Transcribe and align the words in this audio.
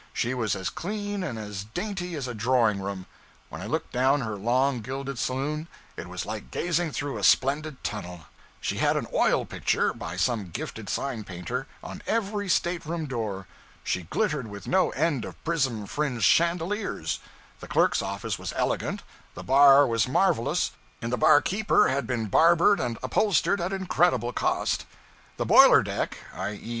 She 0.13 0.33
was 0.33 0.55
as 0.55 0.71
clean 0.71 1.23
and 1.23 1.37
as 1.37 1.63
dainty 1.63 2.15
as 2.15 2.27
a 2.27 2.33
drawing 2.33 2.79
room; 2.81 3.05
when 3.49 3.61
I 3.61 3.67
looked 3.67 3.91
down 3.91 4.21
her 4.21 4.35
long, 4.35 4.81
gilded 4.81 5.19
saloon, 5.19 5.67
it 5.95 6.07
was 6.09 6.25
like 6.25 6.49
gazing 6.49 6.89
through 6.91 7.19
a 7.19 7.23
splendid 7.23 7.83
tunnel; 7.83 8.21
she 8.59 8.77
had 8.77 8.97
an 8.97 9.05
oil 9.13 9.45
picture, 9.45 9.93
by 9.93 10.17
some 10.17 10.49
gifted 10.49 10.89
sign 10.89 11.23
painter, 11.23 11.67
on 11.83 12.01
every 12.07 12.49
stateroom 12.49 13.05
door; 13.05 13.45
she 13.83 14.01
glittered 14.01 14.47
with 14.47 14.65
no 14.67 14.89
end 14.93 15.23
of 15.23 15.37
prism 15.43 15.85
fringed 15.85 16.25
chandeliers; 16.25 17.19
the 17.59 17.67
clerk's 17.67 18.01
office 18.01 18.39
was 18.39 18.53
elegant, 18.57 19.03
the 19.35 19.43
bar 19.43 19.85
was 19.85 20.07
marvelous, 20.07 20.71
and 20.99 21.13
the 21.13 21.15
bar 21.17 21.41
keeper 21.43 21.89
had 21.89 22.07
been 22.07 22.25
barbered 22.25 22.79
and 22.79 22.97
upholstered 23.03 23.61
at 23.61 23.71
incredible 23.71 24.33
cost. 24.33 24.87
The 25.37 25.45
boiler 25.45 25.83
deck 25.83 26.17
(i.e. 26.33 26.69